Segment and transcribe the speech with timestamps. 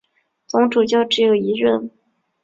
[0.47, 1.91] 总主教只有一任。